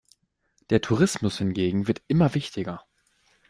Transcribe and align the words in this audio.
Der 0.71 0.81
Tourismus 0.81 1.37
hingegen 1.37 1.85
wird 1.87 2.01
immer 2.07 2.33
wichtiger. 2.33 2.83